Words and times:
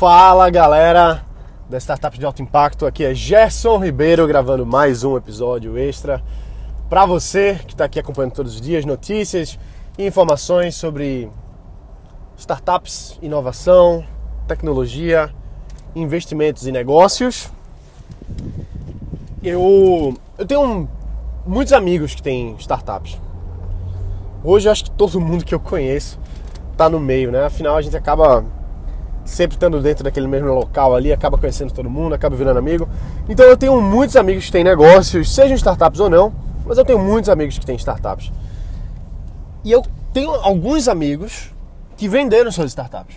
Fala 0.00 0.48
galera 0.48 1.26
da 1.68 1.76
Startups 1.76 2.18
de 2.18 2.24
Alto 2.24 2.40
Impacto, 2.40 2.86
aqui 2.86 3.04
é 3.04 3.14
Gerson 3.14 3.76
Ribeiro 3.76 4.26
gravando 4.26 4.64
mais 4.64 5.04
um 5.04 5.14
episódio 5.14 5.76
extra 5.76 6.22
para 6.88 7.04
você 7.04 7.60
que 7.66 7.74
está 7.74 7.84
aqui 7.84 8.00
acompanhando 8.00 8.32
todos 8.32 8.54
os 8.54 8.62
dias 8.62 8.86
notícias 8.86 9.58
e 9.98 10.06
informações 10.06 10.74
sobre 10.74 11.30
startups, 12.38 13.18
inovação, 13.20 14.02
tecnologia, 14.48 15.28
investimentos 15.94 16.66
e 16.66 16.72
negócios. 16.72 17.52
Eu, 19.42 20.16
eu 20.38 20.46
tenho 20.46 20.88
muitos 21.46 21.74
amigos 21.74 22.14
que 22.14 22.22
têm 22.22 22.56
startups. 22.58 23.20
Hoje 24.42 24.66
eu 24.66 24.72
acho 24.72 24.84
que 24.84 24.92
todo 24.92 25.20
mundo 25.20 25.44
que 25.44 25.54
eu 25.54 25.60
conheço 25.60 26.18
está 26.72 26.88
no 26.88 26.98
meio, 26.98 27.30
né? 27.30 27.44
Afinal 27.44 27.76
a 27.76 27.82
gente 27.82 27.98
acaba 27.98 28.42
sempre 29.30 29.56
estando 29.56 29.80
dentro 29.80 30.02
daquele 30.02 30.26
mesmo 30.26 30.52
local 30.52 30.94
ali, 30.94 31.12
acaba 31.12 31.38
conhecendo 31.38 31.72
todo 31.72 31.88
mundo, 31.88 32.14
acaba 32.14 32.34
virando 32.34 32.58
amigo. 32.58 32.88
Então 33.28 33.46
eu 33.46 33.56
tenho 33.56 33.80
muitos 33.80 34.16
amigos 34.16 34.46
que 34.46 34.52
têm 34.52 34.64
negócios, 34.64 35.32
sejam 35.32 35.54
startups 35.54 36.00
ou 36.00 36.10
não, 36.10 36.32
mas 36.66 36.76
eu 36.76 36.84
tenho 36.84 36.98
muitos 36.98 37.30
amigos 37.30 37.56
que 37.56 37.64
têm 37.64 37.76
startups. 37.76 38.32
E 39.64 39.70
eu 39.70 39.82
tenho 40.12 40.32
alguns 40.32 40.88
amigos 40.88 41.52
que 41.96 42.08
venderam 42.08 42.50
suas 42.50 42.70
startups. 42.70 43.16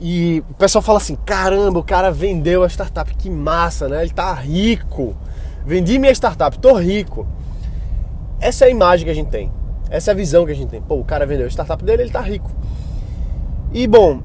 E 0.00 0.42
o 0.50 0.54
pessoal 0.54 0.82
fala 0.82 0.98
assim: 0.98 1.16
caramba, 1.24 1.78
o 1.78 1.84
cara 1.84 2.10
vendeu 2.10 2.64
a 2.64 2.68
startup, 2.68 3.14
que 3.14 3.30
massa, 3.30 3.88
né? 3.88 4.02
Ele 4.02 4.12
tá 4.12 4.32
rico. 4.34 5.16
Vendi 5.64 5.98
minha 5.98 6.12
startup, 6.12 6.58
tô 6.58 6.74
rico. 6.74 7.26
Essa 8.40 8.64
é 8.64 8.68
a 8.68 8.70
imagem 8.70 9.04
que 9.04 9.10
a 9.10 9.14
gente 9.14 9.30
tem. 9.30 9.52
Essa 9.88 10.10
é 10.10 10.12
a 10.12 10.16
visão 10.16 10.44
que 10.44 10.52
a 10.52 10.54
gente 10.54 10.68
tem. 10.68 10.82
Pô, 10.82 10.96
o 10.96 11.04
cara 11.04 11.24
vendeu 11.24 11.46
a 11.46 11.50
startup 11.50 11.82
dele, 11.84 12.02
ele 12.02 12.10
tá 12.10 12.20
rico. 12.20 12.50
E 13.72 13.86
bom, 13.86 14.20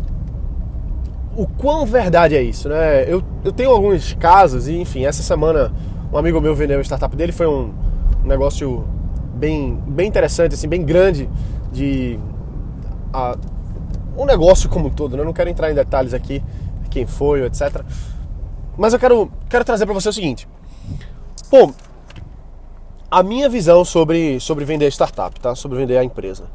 o 1.36 1.48
quão 1.48 1.86
verdade 1.86 2.36
é 2.36 2.42
isso, 2.42 2.68
né? 2.70 3.04
Eu, 3.12 3.24
eu 3.44 3.52
tenho 3.52 3.72
alguns 3.72 4.14
casos, 4.14 4.68
e 4.68 4.78
enfim, 4.78 5.06
essa 5.06 5.24
semana 5.24 5.72
um 6.12 6.18
amigo 6.18 6.42
meu 6.42 6.54
vendeu 6.54 6.80
a 6.80 6.84
startup 6.84 7.16
dele, 7.16 7.32
foi 7.32 7.48
um 7.48 7.74
negócio 8.24 8.86
bem, 9.34 9.76
bem 9.88 10.08
interessante, 10.08 10.56
assim, 10.56 10.68
bem 10.68 10.84
grande 10.84 11.30
de 11.72 12.20
a, 13.14 13.38
um 14.18 14.26
negócio 14.26 14.70
como 14.70 14.88
um 14.88 14.90
todo, 14.90 15.16
né? 15.16 15.24
Não 15.24 15.34
quero 15.34 15.50
entrar 15.50 15.72
em 15.72 15.76
detalhes 15.76 16.14
aqui, 16.14 16.44
quem 16.90 17.06
foi, 17.06 17.46
etc. 17.46 17.82
Mas 18.78 18.94
eu 18.94 19.00
quero, 19.00 19.32
quero 19.50 19.64
trazer 19.64 19.86
para 19.86 19.94
você 19.94 20.10
o 20.10 20.14
seguinte. 20.14 20.48
Pô, 21.50 21.74
a 23.10 23.24
minha 23.24 23.50
visão 23.50 23.84
sobre, 23.86 24.40
sobre 24.40 24.66
vender 24.66 24.86
a 24.86 24.92
startup, 24.92 25.40
tá? 25.40 25.56
Sobre 25.56 25.78
vender 25.78 25.98
a 25.98 26.04
empresa. 26.04 26.46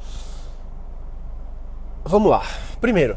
Vamos 2.05 2.31
lá. 2.31 2.43
Primeiro, 2.81 3.17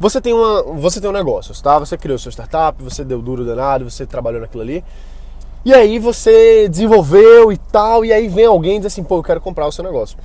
você 0.00 0.20
tem, 0.20 0.32
uma, 0.32 0.62
você 0.62 1.00
tem 1.00 1.10
um 1.10 1.12
negócio, 1.12 1.54
tá? 1.60 1.78
Você 1.78 1.96
criou 1.96 2.18
sua 2.18 2.30
startup, 2.30 2.80
você 2.82 3.04
deu 3.04 3.20
duro 3.20 3.44
danado, 3.44 3.90
você 3.90 4.06
trabalhou 4.06 4.40
naquilo 4.40 4.62
ali. 4.62 4.84
E 5.64 5.74
aí 5.74 5.98
você 5.98 6.68
desenvolveu 6.68 7.50
e 7.50 7.56
tal, 7.56 8.04
e 8.04 8.12
aí 8.12 8.28
vem 8.28 8.46
alguém 8.46 8.76
e 8.76 8.78
diz 8.78 8.86
assim, 8.86 9.02
pô, 9.02 9.16
eu 9.16 9.22
quero 9.22 9.40
comprar 9.40 9.66
o 9.66 9.72
seu 9.72 9.82
negócio. 9.82 10.16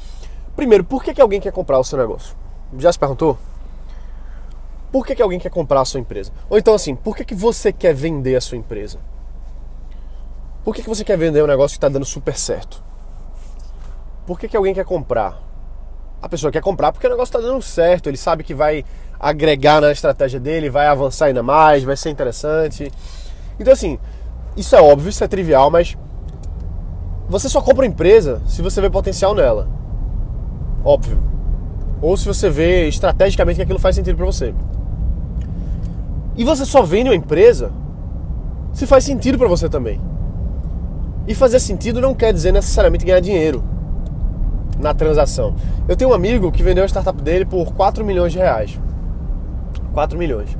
Primeiro, 0.55 0.83
por 0.83 1.03
que, 1.03 1.13
que 1.13 1.21
alguém 1.21 1.41
quer 1.41 1.51
comprar 1.51 1.79
o 1.79 1.83
seu 1.83 1.97
negócio? 1.97 2.35
Já 2.77 2.91
se 2.91 2.99
perguntou? 2.99 3.37
Por 4.91 5.03
que, 5.03 5.15
que 5.15 5.23
alguém 5.23 5.39
quer 5.39 5.49
comprar 5.49 5.81
a 5.81 5.85
sua 5.85 5.99
empresa? 5.99 6.31
Ou 6.47 6.57
então 6.57 6.75
assim, 6.75 6.95
por 6.95 7.15
que, 7.15 7.25
que 7.25 7.33
você 7.33 7.73
quer 7.73 7.95
vender 7.95 8.35
a 8.35 8.41
sua 8.41 8.59
empresa? 8.59 8.99
Por 10.63 10.75
que, 10.75 10.83
que 10.83 10.89
você 10.89 11.03
quer 11.03 11.17
vender 11.17 11.43
um 11.43 11.47
negócio 11.47 11.73
que 11.73 11.77
está 11.77 11.89
dando 11.89 12.05
super 12.05 12.37
certo? 12.37 12.83
Por 14.27 14.39
que, 14.39 14.47
que 14.47 14.55
alguém 14.55 14.73
quer 14.73 14.85
comprar? 14.85 15.41
A 16.21 16.29
pessoa 16.29 16.51
quer 16.51 16.61
comprar 16.61 16.91
porque 16.91 17.07
o 17.07 17.09
negócio 17.09 17.35
está 17.35 17.39
dando 17.39 17.61
certo, 17.61 18.07
ele 18.07 18.17
sabe 18.17 18.43
que 18.43 18.53
vai 18.53 18.85
agregar 19.23 19.79
na 19.79 19.89
estratégia 19.89 20.37
dele, 20.37 20.69
vai 20.69 20.85
avançar 20.85 21.27
ainda 21.27 21.41
mais, 21.41 21.81
vai 21.81 21.95
ser 21.95 22.09
interessante. 22.09 22.91
Então, 23.57 23.71
assim, 23.71 23.97
isso 24.57 24.75
é 24.75 24.81
óbvio, 24.81 25.09
isso 25.09 25.23
é 25.23 25.27
trivial, 25.29 25.71
mas 25.71 25.97
você 27.29 27.47
só 27.47 27.61
compra 27.61 27.85
uma 27.85 27.87
empresa 27.87 28.41
se 28.45 28.61
você 28.61 28.81
vê 28.81 28.89
potencial 28.89 29.33
nela. 29.33 29.69
Óbvio. 30.83 31.17
Ou 32.01 32.17
se 32.17 32.25
você 32.25 32.49
vê 32.49 32.89
estrategicamente 32.89 33.55
que 33.55 33.61
aquilo 33.61 33.79
faz 33.79 33.95
sentido 33.95 34.17
para 34.17 34.25
você. 34.25 34.53
E 36.35 36.43
você 36.43 36.65
só 36.65 36.81
vende 36.81 37.09
uma 37.09 37.15
empresa 37.15 37.71
se 38.73 38.85
faz 38.85 39.05
sentido 39.05 39.37
para 39.37 39.47
você 39.47 39.69
também. 39.69 40.01
E 41.25 41.33
fazer 41.33 41.61
sentido 41.61 42.01
não 42.01 42.13
quer 42.13 42.33
dizer 42.33 42.51
necessariamente 42.51 43.05
ganhar 43.05 43.21
dinheiro 43.21 43.63
na 44.77 44.93
transação. 44.93 45.55
Eu 45.87 45.95
tenho 45.95 46.11
um 46.11 46.13
amigo 46.13 46.51
que 46.51 46.61
vendeu 46.61 46.83
a 46.83 46.87
startup 46.87 47.21
dele 47.21 47.45
por 47.45 47.73
4 47.73 48.03
milhões 48.03 48.33
de 48.33 48.39
reais. 48.39 48.77
4 49.93 50.17
milhões. 50.17 50.57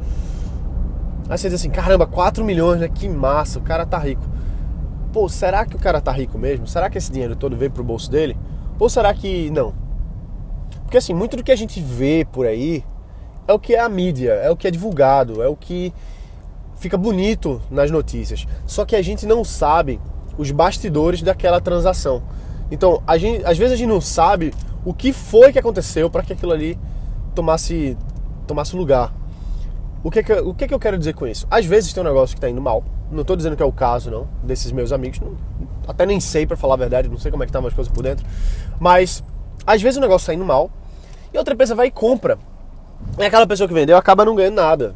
Aí 1.29 1.37
você 1.37 1.49
diz 1.49 1.59
assim, 1.59 1.69
caramba, 1.69 2.05
4 2.05 2.43
milhões, 2.43 2.79
né? 2.79 2.87
Que 2.87 3.09
massa, 3.09 3.59
o 3.59 3.61
cara 3.61 3.85
tá 3.85 3.97
rico. 3.97 4.23
Pô, 5.11 5.27
será 5.29 5.65
que 5.65 5.75
o 5.75 5.79
cara 5.79 6.01
tá 6.01 6.11
rico 6.11 6.37
mesmo? 6.37 6.67
Será 6.67 6.89
que 6.89 6.97
esse 6.97 7.11
dinheiro 7.11 7.35
todo 7.35 7.55
veio 7.55 7.71
pro 7.71 7.83
bolso 7.83 8.09
dele? 8.09 8.37
Ou 8.79 8.89
será 8.89 9.13
que 9.13 9.49
não? 9.51 9.73
Porque 10.83 10.97
assim, 10.97 11.13
muito 11.13 11.37
do 11.37 11.43
que 11.43 11.51
a 11.51 11.55
gente 11.55 11.81
vê 11.81 12.25
por 12.31 12.45
aí 12.45 12.83
é 13.47 13.53
o 13.53 13.59
que 13.59 13.75
é 13.75 13.79
a 13.79 13.89
mídia, 13.89 14.31
é 14.33 14.49
o 14.49 14.55
que 14.55 14.67
é 14.67 14.71
divulgado, 14.71 15.41
é 15.41 15.47
o 15.47 15.55
que 15.55 15.93
fica 16.75 16.97
bonito 16.97 17.61
nas 17.69 17.89
notícias. 17.91 18.45
Só 18.65 18.85
que 18.85 18.95
a 18.95 19.01
gente 19.01 19.25
não 19.25 19.43
sabe 19.43 19.99
os 20.37 20.51
bastidores 20.51 21.21
daquela 21.21 21.61
transação. 21.61 22.23
Então, 22.71 23.01
a 23.05 23.17
gente, 23.17 23.45
às 23.45 23.57
vezes 23.57 23.73
a 23.73 23.77
gente 23.77 23.89
não 23.89 24.01
sabe 24.01 24.53
o 24.83 24.93
que 24.93 25.13
foi 25.13 25.53
que 25.53 25.59
aconteceu 25.59 26.09
para 26.09 26.23
que 26.23 26.33
aquilo 26.33 26.51
ali 26.51 26.77
tomasse, 27.35 27.97
tomasse 28.47 28.75
lugar. 28.75 29.13
O 30.03 30.11
que, 30.11 30.21
que, 30.21 30.33
o 30.33 30.53
que, 30.53 30.67
que 30.67 30.73
eu 30.73 30.79
quero 30.79 30.97
dizer 30.97 31.13
com 31.13 31.25
isso? 31.25 31.47
Às 31.49 31.65
vezes 31.65 31.93
tem 31.93 32.03
um 32.03 32.05
negócio 32.05 32.35
que 32.35 32.37
está 32.37 32.49
indo 32.49 32.61
mal. 32.61 32.83
Não 33.09 33.21
estou 33.21 33.37
dizendo 33.37 33.55
que 33.55 33.63
é 33.63 33.65
o 33.65 33.71
caso, 33.71 34.11
não, 34.11 34.27
desses 34.43 34.69
meus 34.73 34.91
amigos. 34.91 35.21
Não, 35.21 35.37
até 35.87 36.05
nem 36.05 36.19
sei, 36.19 36.45
para 36.45 36.57
falar 36.57 36.73
a 36.73 36.77
verdade, 36.77 37.07
não 37.07 37.17
sei 37.17 37.31
como 37.31 37.41
é 37.41 37.45
que 37.45 37.51
estavam 37.51 37.69
as 37.69 37.73
coisas 37.73 37.91
por 37.91 38.03
dentro. 38.03 38.25
Mas, 38.77 39.23
às 39.65 39.81
vezes 39.81 39.97
o 39.97 40.01
negócio 40.01 40.23
está 40.23 40.33
indo 40.33 40.43
mal 40.43 40.69
e 41.33 41.37
outra 41.37 41.55
pessoa 41.55 41.77
vai 41.77 41.87
e 41.87 41.91
compra. 41.91 42.37
E 43.17 43.23
aquela 43.23 43.47
pessoa 43.47 43.65
que 43.65 43.73
vendeu 43.73 43.95
acaba 43.95 44.25
não 44.25 44.35
ganhando 44.35 44.55
nada. 44.55 44.93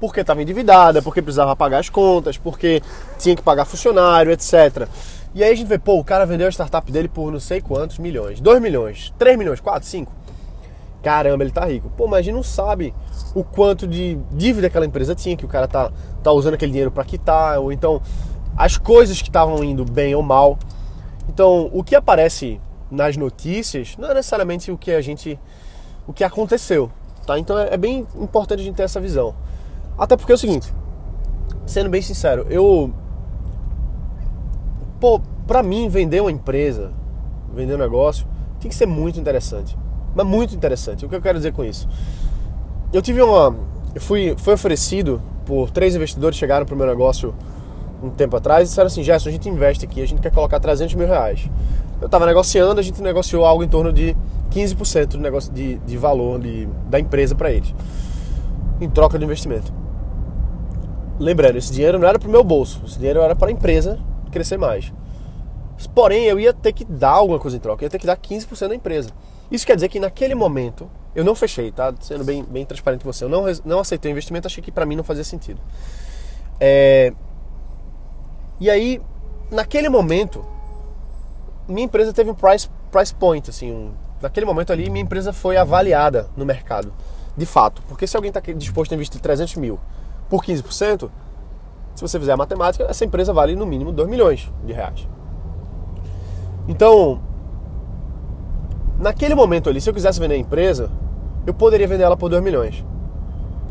Porque 0.00 0.20
estava 0.20 0.42
endividada, 0.42 1.00
porque 1.02 1.22
precisava 1.22 1.54
pagar 1.54 1.78
as 1.78 1.88
contas, 1.88 2.36
porque 2.36 2.82
tinha 3.16 3.36
que 3.36 3.42
pagar 3.42 3.64
funcionário, 3.64 4.32
etc. 4.32 4.88
E 5.36 5.44
aí 5.44 5.52
a 5.52 5.54
gente 5.54 5.68
vê, 5.68 5.78
pô, 5.78 6.00
o 6.00 6.04
cara 6.04 6.26
vendeu 6.26 6.48
a 6.48 6.50
startup 6.50 6.90
dele 6.90 7.08
por 7.08 7.30
não 7.30 7.38
sei 7.38 7.60
quantos 7.60 7.98
milhões. 7.98 8.40
2 8.40 8.60
milhões, 8.60 9.14
3 9.18 9.38
milhões, 9.38 9.60
4, 9.60 9.88
5 9.88 10.12
caramba, 11.02 11.44
ele 11.44 11.52
tá 11.52 11.64
rico. 11.64 11.90
Pô, 11.96 12.06
mas 12.06 12.20
a 12.20 12.22
gente 12.22 12.34
não 12.34 12.42
sabe 12.42 12.94
o 13.34 13.44
quanto 13.44 13.86
de 13.86 14.18
dívida 14.32 14.66
aquela 14.66 14.86
empresa 14.86 15.14
tinha, 15.14 15.36
que 15.36 15.44
o 15.44 15.48
cara 15.48 15.68
tá, 15.68 15.90
tá 16.22 16.32
usando 16.32 16.54
aquele 16.54 16.72
dinheiro 16.72 16.90
para 16.90 17.04
quitar, 17.04 17.58
ou 17.58 17.72
então 17.72 18.00
as 18.56 18.76
coisas 18.76 19.20
que 19.22 19.28
estavam 19.28 19.62
indo 19.62 19.84
bem 19.84 20.14
ou 20.14 20.22
mal. 20.22 20.58
Então, 21.28 21.70
o 21.72 21.84
que 21.84 21.94
aparece 21.94 22.60
nas 22.90 23.16
notícias 23.16 23.96
não 23.98 24.10
é 24.10 24.14
necessariamente 24.14 24.70
o 24.72 24.78
que 24.78 24.90
a 24.90 25.00
gente. 25.00 25.38
o 26.06 26.12
que 26.12 26.24
aconteceu. 26.24 26.90
Tá? 27.26 27.38
Então 27.38 27.58
é, 27.58 27.74
é 27.74 27.76
bem 27.76 28.06
importante 28.16 28.60
a 28.60 28.64
gente 28.64 28.76
ter 28.76 28.84
essa 28.84 29.00
visão. 29.00 29.34
Até 29.96 30.16
porque 30.16 30.32
é 30.32 30.34
o 30.34 30.38
seguinte, 30.38 30.72
sendo 31.66 31.90
bem 31.90 32.02
sincero, 32.02 32.46
eu. 32.48 32.92
Pô, 34.98 35.20
pra 35.46 35.62
mim, 35.62 35.88
vender 35.88 36.20
uma 36.20 36.32
empresa, 36.32 36.92
vender 37.54 37.74
um 37.74 37.78
negócio, 37.78 38.26
tem 38.58 38.68
que 38.68 38.74
ser 38.74 38.86
muito 38.86 39.20
interessante 39.20 39.76
mas 40.18 40.26
muito 40.26 40.54
interessante. 40.54 41.06
O 41.06 41.08
que 41.08 41.14
eu 41.14 41.22
quero 41.22 41.38
dizer 41.38 41.52
com 41.52 41.64
isso? 41.64 41.88
Eu 42.92 43.00
tive 43.00 43.22
uma. 43.22 43.54
Eu 43.94 44.00
fui, 44.00 44.34
fui 44.36 44.54
oferecido 44.54 45.22
por 45.46 45.70
três 45.70 45.94
investidores 45.94 46.36
chegaram 46.36 46.66
para 46.66 46.74
o 46.74 46.78
meu 46.78 46.86
negócio 46.86 47.32
um 48.02 48.10
tempo 48.10 48.36
atrás 48.36 48.62
e 48.62 48.70
disseram 48.70 48.88
assim: 48.88 49.02
Gerson, 49.04 49.28
a 49.28 49.32
gente 49.32 49.48
investe 49.48 49.84
aqui, 49.84 50.02
a 50.02 50.06
gente 50.06 50.20
quer 50.20 50.32
colocar 50.32 50.58
300 50.58 50.94
mil 50.96 51.06
reais. 51.06 51.48
Eu 52.00 52.06
estava 52.06 52.26
negociando, 52.26 52.80
a 52.80 52.82
gente 52.82 53.00
negociou 53.00 53.44
algo 53.44 53.62
em 53.62 53.68
torno 53.68 53.92
de 53.92 54.16
15% 54.50 55.06
do 55.06 55.18
negócio 55.18 55.52
de, 55.52 55.78
de 55.78 55.96
valor 55.96 56.40
de, 56.40 56.66
da 56.88 56.98
empresa 56.98 57.34
para 57.34 57.52
eles, 57.52 57.72
em 58.80 58.88
troca 58.88 59.18
de 59.18 59.24
investimento. 59.24 59.72
Lembrando, 61.18 61.56
esse 61.56 61.72
dinheiro 61.72 61.98
não 61.98 62.08
era 62.08 62.18
para 62.18 62.28
o 62.28 62.30
meu 62.30 62.42
bolso, 62.42 62.82
esse 62.84 62.98
dinheiro 62.98 63.20
era 63.20 63.36
para 63.36 63.48
a 63.48 63.52
empresa 63.52 63.98
crescer 64.32 64.56
mais. 64.56 64.92
Porém, 65.94 66.24
eu 66.24 66.40
ia 66.40 66.52
ter 66.52 66.72
que 66.72 66.84
dar 66.84 67.10
alguma 67.10 67.38
coisa 67.38 67.56
em 67.56 67.60
troca, 67.60 67.84
eu 67.84 67.86
ia 67.86 67.90
ter 67.90 67.98
que 67.98 68.06
dar 68.06 68.16
15% 68.16 68.68
da 68.68 68.74
empresa. 68.74 69.10
Isso 69.50 69.66
quer 69.66 69.74
dizer 69.74 69.88
que 69.88 69.98
naquele 69.98 70.34
momento, 70.34 70.90
eu 71.14 71.24
não 71.24 71.34
fechei, 71.34 71.72
tá? 71.72 71.92
Sendo 72.00 72.24
bem, 72.24 72.44
bem 72.44 72.64
transparente 72.64 73.02
com 73.02 73.12
você, 73.12 73.24
eu 73.24 73.28
não, 73.28 73.44
não 73.64 73.80
aceitei 73.80 74.10
o 74.10 74.12
investimento, 74.12 74.46
achei 74.46 74.62
que 74.62 74.70
para 74.70 74.84
mim 74.84 74.96
não 74.96 75.04
fazia 75.04 75.24
sentido. 75.24 75.60
É... 76.60 77.12
E 78.60 78.68
aí, 78.68 79.00
naquele 79.50 79.88
momento, 79.88 80.44
minha 81.66 81.84
empresa 81.84 82.12
teve 82.12 82.30
um 82.30 82.34
price, 82.34 82.68
price 82.90 83.14
point, 83.14 83.48
assim, 83.48 83.72
um... 83.72 83.92
naquele 84.20 84.44
momento 84.44 84.72
ali, 84.72 84.90
minha 84.90 85.02
empresa 85.02 85.32
foi 85.32 85.56
avaliada 85.56 86.28
no 86.36 86.44
mercado, 86.44 86.92
de 87.36 87.46
fato. 87.46 87.82
Porque 87.88 88.06
se 88.06 88.16
alguém 88.16 88.30
está 88.30 88.40
disposto 88.40 88.92
a 88.92 88.94
investir 88.94 89.20
300 89.20 89.56
mil 89.56 89.78
por 90.28 90.44
15%, 90.44 91.10
se 91.94 92.02
você 92.02 92.18
fizer 92.18 92.32
a 92.32 92.36
matemática, 92.36 92.84
essa 92.84 93.04
empresa 93.04 93.32
vale 93.32 93.56
no 93.56 93.66
mínimo 93.66 93.92
2 93.92 94.08
milhões 94.08 94.52
de 94.64 94.72
reais. 94.72 95.08
Então, 96.68 97.20
naquele 98.98 99.34
momento 99.34 99.68
ali, 99.68 99.80
se 99.80 99.88
eu 99.88 99.94
quisesse 99.94 100.18
vender 100.20 100.34
a 100.34 100.38
empresa, 100.38 100.90
eu 101.46 101.54
poderia 101.54 101.86
vender 101.86 102.04
ela 102.04 102.16
por 102.16 102.28
2 102.28 102.42
milhões. 102.42 102.84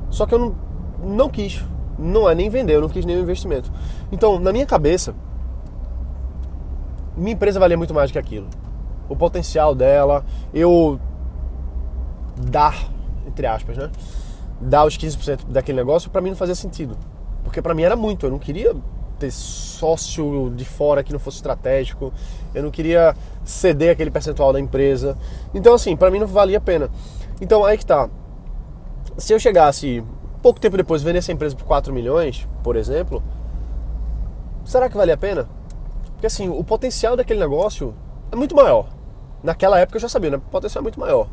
Só 0.10 0.26
que 0.26 0.34
eu 0.34 0.40
não, 0.40 0.56
não 1.04 1.30
quis. 1.30 1.64
Não 2.00 2.30
é 2.30 2.36
nem 2.36 2.50
vender, 2.50 2.76
eu 2.76 2.82
não 2.82 2.90
quis 2.90 3.06
nenhum 3.06 3.22
investimento. 3.22 3.72
Então, 4.12 4.40
na 4.40 4.52
minha 4.52 4.66
cabeça, 4.66 5.14
minha 7.16 7.34
empresa 7.34 7.60
valia 7.60 7.78
muito 7.78 7.94
mais 7.94 8.10
do 8.10 8.14
que 8.14 8.20
aquilo. 8.20 8.48
O 9.10 9.16
potencial 9.16 9.74
dela, 9.74 10.24
eu 10.54 11.00
dar, 12.36 12.78
entre 13.28 13.48
aspas, 13.48 13.78
né? 13.78 13.90
Dar 14.62 14.86
os 14.86 14.98
15% 14.98 15.46
daquele 15.50 15.78
negócio, 15.78 16.10
para 16.10 16.22
mim 16.22 16.30
não 16.30 16.38
fazia 16.38 16.56
sentido. 16.56 16.96
Porque 17.44 17.62
para 17.62 17.74
mim 17.74 17.84
era 17.84 17.96
muito, 17.96 18.26
eu 18.26 18.32
não 18.32 18.40
queria 18.40 18.76
ter 19.18 19.32
sócio 19.32 20.52
de 20.56 20.66
fora 20.66 21.04
que 21.04 21.12
não 21.12 21.20
fosse 21.20 21.38
estratégico, 21.38 22.14
eu 22.54 22.64
não 22.64 22.72
queria 22.72 23.16
ceder 23.44 23.92
aquele 23.92 24.12
percentual 24.12 24.52
da 24.54 24.60
empresa. 24.60 25.18
Então, 25.54 25.74
assim, 25.74 25.96
para 25.96 26.12
mim 26.12 26.20
não 26.20 26.28
valia 26.28 26.58
a 26.58 26.62
pena. 26.62 26.90
Então, 27.42 27.64
aí 27.64 27.78
que 27.78 27.86
tá. 27.86 28.10
Se 29.18 29.34
eu 29.34 29.40
chegasse 29.40 30.04
pouco 30.42 30.60
tempo 30.60 30.78
depois 30.78 31.02
vender 31.02 31.20
essa 31.20 31.32
empresa 31.32 31.56
por 31.56 31.66
4 31.66 31.94
milhões, 31.94 32.48
por 32.64 32.76
exemplo, 32.76 33.22
será 34.64 34.90
que 34.90 34.98
valia 34.98 35.16
a 35.16 35.18
pena? 35.18 35.50
Porque 36.14 36.28
assim, 36.28 36.50
o 36.50 36.64
potencial 36.64 37.16
daquele 37.16 37.40
negócio 37.40 37.94
é 38.32 38.36
muito 38.36 38.56
maior. 38.56 38.88
Naquela 39.44 39.80
época 39.80 39.98
eu 39.98 40.02
já 40.02 40.10
sabia, 40.10 40.32
né? 40.32 40.38
O 40.38 40.42
potencial 40.42 40.82
é 40.82 40.84
muito 40.84 41.00
maior. 41.00 41.28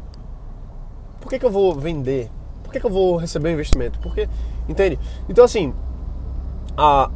Por 1.21 1.29
que, 1.29 1.39
que 1.39 1.47
eu 1.47 1.51
vou 1.51 1.75
vender? 1.75 2.31
Por 2.63 2.73
que, 2.73 2.81
que 2.81 2.87
eu 2.87 2.91
vou 2.91 3.17
receber 3.17 3.49
um 3.49 3.53
investimento? 3.53 3.99
Porque, 4.01 4.29
entende? 4.69 4.99
Então 5.29 5.45
assim, 5.45 5.73
a, 6.77 7.11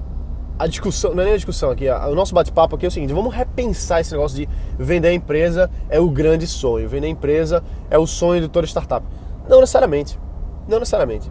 a 0.58 0.66
discussão, 0.66 1.14
não 1.14 1.22
é 1.22 1.26
nem 1.26 1.34
a 1.34 1.36
discussão 1.36 1.70
aqui, 1.70 1.88
o 1.88 2.14
nosso 2.14 2.34
bate-papo 2.34 2.74
aqui 2.74 2.84
é 2.84 2.88
o 2.88 2.90
seguinte: 2.90 3.12
vamos 3.12 3.32
repensar 3.34 4.00
esse 4.00 4.12
negócio 4.12 4.36
de 4.36 4.48
vender 4.78 5.08
a 5.08 5.12
empresa 5.12 5.70
é 5.88 6.00
o 6.00 6.10
grande 6.10 6.46
sonho, 6.46 6.88
vender 6.88 7.06
a 7.06 7.10
empresa 7.10 7.62
é 7.88 7.98
o 7.98 8.06
sonho 8.06 8.42
de 8.42 8.48
toda 8.48 8.66
startup. 8.66 9.06
Não 9.48 9.60
necessariamente. 9.60 10.18
Não 10.66 10.78
necessariamente. 10.78 11.30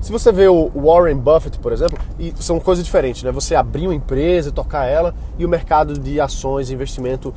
Se 0.00 0.10
você 0.10 0.32
vê 0.32 0.48
o 0.48 0.68
Warren 0.74 1.16
Buffett, 1.16 1.60
por 1.60 1.72
exemplo, 1.72 1.96
e 2.18 2.34
são 2.36 2.58
coisas 2.58 2.84
diferentes, 2.84 3.22
né? 3.22 3.30
Você 3.30 3.54
abrir 3.54 3.86
uma 3.86 3.94
empresa, 3.94 4.50
tocar 4.50 4.86
ela 4.86 5.14
e 5.38 5.44
o 5.44 5.48
mercado 5.48 5.96
de 5.96 6.20
ações 6.20 6.70
investimento 6.70 7.32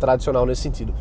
tradicional 0.00 0.44
nesse 0.44 0.62
sentido. 0.62 0.92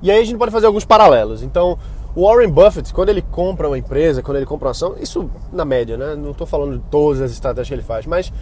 E 0.00 0.12
aí 0.12 0.22
a 0.22 0.24
gente 0.24 0.38
pode 0.38 0.52
fazer 0.52 0.66
alguns 0.66 0.84
paralelos. 0.84 1.42
Então, 1.42 1.76
o 2.14 2.24
Warren 2.24 2.50
Buffett, 2.50 2.94
quando 2.94 3.08
ele 3.08 3.20
compra 3.20 3.66
uma 3.66 3.76
empresa, 3.76 4.22
quando 4.22 4.36
ele 4.36 4.46
compra 4.46 4.68
uma 4.68 4.70
ação, 4.70 4.94
isso 5.00 5.28
na 5.52 5.64
média, 5.64 5.96
né? 5.96 6.14
Não 6.14 6.30
estou 6.30 6.46
falando 6.46 6.78
de 6.78 6.84
todas 6.88 7.20
as 7.20 7.32
estratégias 7.32 7.68
que 7.68 7.74
ele 7.74 7.82
faz, 7.82 8.06
mas 8.06 8.32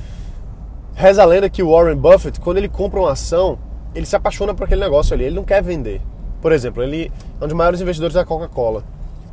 Reza 0.99 1.23
a 1.23 1.27
lenda 1.27 1.51
que 1.51 1.63
o 1.63 1.73
Warren 1.73 1.95
Buffett, 1.95 2.41
quando 2.41 2.57
ele 2.57 2.71
compra 2.71 2.99
uma 2.99 3.13
ação, 3.13 3.59
ele 3.95 4.07
se 4.07 4.17
apaixona 4.17 4.55
por 4.55 4.65
aquele 4.65 4.81
negócio 4.81 5.13
ali, 5.13 5.25
ele 5.25 5.37
não 5.37 5.45
quer 5.45 5.63
vender. 5.63 6.01
Por 6.41 6.53
exemplo, 6.53 6.83
ele 6.83 7.13
é 7.39 7.45
um 7.45 7.47
dos 7.47 7.55
maiores 7.55 7.83
investidores 7.83 8.15
da 8.15 8.25
Coca-Cola. 8.25 8.83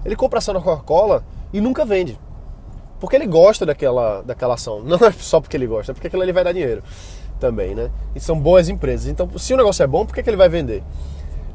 Ele 0.04 0.13
compra 0.13 0.39
ação 0.39 0.54
da 0.54 0.60
Coca-Cola 0.60 1.24
e 1.54 1.62
nunca 1.62 1.86
vende. 1.86 2.19
Porque 3.00 3.15
ele 3.15 3.25
gosta 3.25 3.65
daquela, 3.65 4.21
daquela 4.24 4.56
ação. 4.56 4.81
Não 4.83 4.98
é 4.98 5.12
só 5.13 5.39
porque 5.39 5.56
ele 5.56 5.65
gosta, 5.65 5.94
é 5.94 5.95
porque 5.95 6.07
aquilo 6.07 6.21
ali 6.21 6.33
vai 6.33 6.44
dar 6.44 6.51
dinheiro 6.51 6.83
também, 7.39 7.74
né? 7.74 7.89
E 8.13 8.19
são 8.19 8.38
boas 8.38 8.68
empresas. 8.68 9.07
Então, 9.07 9.30
se 9.38 9.54
o 9.54 9.57
negócio 9.57 9.83
é 9.83 9.88
bom, 9.88 10.06
por 10.06 10.13
que, 10.13 10.21
que 10.21 10.30
ele 10.30 10.36
vai 10.36 10.50
vender? 10.50 10.83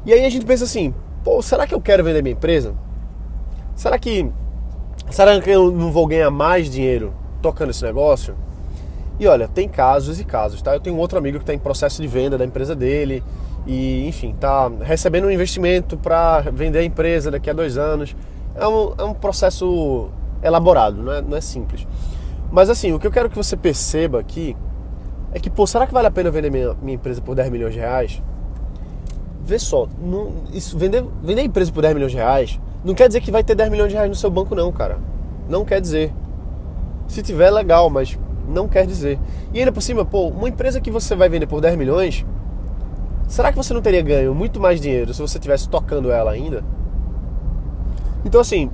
E 0.07 0.11
aí 0.11 0.25
a 0.25 0.29
gente 0.31 0.43
pensa 0.43 0.63
assim, 0.63 0.91
pô, 1.23 1.39
será 1.43 1.67
que 1.67 1.75
eu 1.75 1.79
quero 1.79 2.03
vender 2.03 2.23
minha 2.23 2.33
empresa? 2.33 2.73
Será 3.75 3.99
que. 3.99 4.27
Será 5.11 5.39
que 5.39 5.51
eu 5.51 5.69
não 5.69 5.91
vou 5.91 6.07
ganhar 6.07 6.31
mais 6.31 6.67
dinheiro 6.67 7.13
tocando 7.43 7.69
esse 7.69 7.83
negócio? 7.83 8.35
E 9.19 9.27
olha, 9.27 9.47
tem 9.47 9.67
casos 9.67 10.19
e 10.19 10.23
casos, 10.23 10.61
tá? 10.61 10.73
Eu 10.73 10.79
tenho 10.79 10.95
um 10.95 10.99
outro 10.99 11.17
amigo 11.17 11.37
que 11.37 11.43
está 11.43 11.53
em 11.53 11.59
processo 11.59 12.01
de 12.01 12.07
venda 12.07 12.37
da 12.37 12.45
empresa 12.45 12.73
dele 12.73 13.23
e, 13.67 14.07
enfim, 14.07 14.33
tá 14.39 14.71
recebendo 14.81 15.25
um 15.25 15.31
investimento 15.31 15.97
para 15.97 16.41
vender 16.41 16.79
a 16.79 16.83
empresa 16.83 17.29
daqui 17.29 17.49
a 17.49 17.53
dois 17.53 17.77
anos. 17.77 18.15
É 18.55 18.67
um, 18.67 18.93
é 18.97 19.03
um 19.03 19.13
processo 19.13 20.09
elaborado, 20.41 21.03
não 21.03 21.11
é, 21.11 21.21
não 21.21 21.37
é 21.37 21.41
simples. 21.41 21.85
Mas 22.51 22.69
assim, 22.69 22.93
o 22.93 22.99
que 22.99 23.05
eu 23.05 23.11
quero 23.11 23.29
que 23.29 23.35
você 23.35 23.57
perceba 23.57 24.19
aqui 24.19 24.55
é 25.33 25.39
que, 25.39 25.49
pô, 25.49 25.67
será 25.67 25.85
que 25.85 25.93
vale 25.93 26.07
a 26.07 26.11
pena 26.11 26.31
vender 26.31 26.49
minha, 26.49 26.73
minha 26.81 26.95
empresa 26.95 27.21
por 27.21 27.35
10 27.35 27.49
milhões 27.49 27.73
de 27.73 27.79
reais? 27.79 28.23
Vê 29.43 29.59
só, 29.59 29.87
não, 30.01 30.45
isso, 30.53 30.77
vender, 30.77 31.03
vender 31.21 31.41
a 31.41 31.45
empresa 31.45 31.71
por 31.71 31.81
10 31.81 31.93
milhões 31.93 32.11
de 32.11 32.17
reais 32.17 32.59
não 32.83 32.93
quer 32.93 33.07
dizer 33.07 33.21
que 33.21 33.31
vai 33.31 33.43
ter 33.43 33.55
10 33.55 33.69
milhões 33.69 33.89
de 33.89 33.95
reais 33.95 34.09
no 34.09 34.15
seu 34.15 34.29
banco, 34.29 34.55
não, 34.55 34.71
cara. 34.71 34.99
Não 35.49 35.65
quer 35.65 35.81
dizer. 35.81 36.13
Se 37.07 37.21
tiver, 37.21 37.49
legal, 37.51 37.89
mas 37.89 38.17
não 38.49 38.67
quer 38.67 38.85
dizer. 38.85 39.19
E 39.53 39.59
ainda 39.59 39.71
por 39.71 39.81
cima, 39.81 40.03
pô, 40.03 40.27
uma 40.27 40.49
empresa 40.49 40.81
que 40.81 40.91
você 40.91 41.15
vai 41.15 41.29
vender 41.29 41.47
por 41.47 41.61
10 41.61 41.77
milhões, 41.77 42.25
será 43.27 43.51
que 43.51 43.57
você 43.57 43.73
não 43.73 43.81
teria 43.81 44.01
ganho 44.01 44.33
muito 44.33 44.59
mais 44.59 44.81
dinheiro 44.81 45.13
se 45.13 45.21
você 45.21 45.37
estivesse 45.37 45.69
tocando 45.69 46.11
ela 46.11 46.31
ainda? 46.31 46.63
Então 48.25 48.41
assim, 48.41 48.69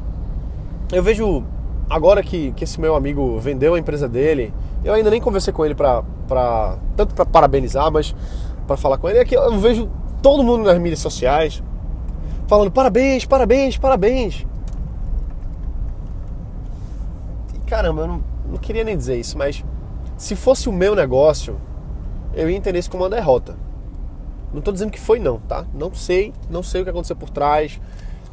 eu 0.91 1.03
vejo 1.03 1.43
agora 1.89 2.23
que, 2.23 2.51
que 2.53 2.63
esse 2.63 2.79
meu 2.79 2.95
amigo 2.95 3.37
vendeu 3.39 3.75
a 3.75 3.79
empresa 3.79 4.07
dele, 4.07 4.53
eu 4.83 4.93
ainda 4.93 5.09
nem 5.09 5.21
conversei 5.21 5.53
com 5.53 5.65
ele 5.65 5.75
pra, 5.75 6.03
pra 6.27 6.77
tanto 6.95 7.13
para 7.13 7.25
parabenizar, 7.25 7.91
mas 7.91 8.15
para 8.65 8.77
falar 8.77 8.97
com 8.97 9.09
ele, 9.09 9.19
é 9.19 9.25
que 9.25 9.35
eu 9.35 9.59
vejo 9.59 9.89
todo 10.21 10.43
mundo 10.43 10.63
nas 10.63 10.77
mídias 10.79 10.99
sociais 10.99 11.61
falando 12.47 12.71
parabéns, 12.71 13.25
parabéns, 13.25 13.77
parabéns. 13.77 14.45
E 17.53 17.59
caramba, 17.67 18.01
eu 18.01 18.07
não, 18.07 18.23
não 18.55 18.61
queria 18.61 18.83
nem 18.83 18.97
dizer 18.97 19.17
isso, 19.17 19.37
mas 19.37 19.63
se 20.17 20.35
fosse 20.35 20.69
o 20.69 20.73
meu 20.73 20.95
negócio, 20.95 21.59
eu 22.33 22.49
ia 22.49 22.55
entender 22.55 22.79
isso 22.79 22.89
como 22.89 23.03
uma 23.03 23.09
derrota. 23.09 23.57
Não 24.51 24.59
estou 24.59 24.73
dizendo 24.73 24.91
que 24.91 24.99
foi 24.99 25.19
não, 25.19 25.39
tá? 25.39 25.65
Não 25.73 25.93
sei, 25.93 26.33
não 26.49 26.63
sei 26.63 26.81
o 26.81 26.83
que 26.85 26.89
aconteceu 26.89 27.15
por 27.17 27.29
trás, 27.29 27.79